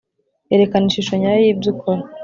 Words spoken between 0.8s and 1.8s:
ishusho nyayo yibyo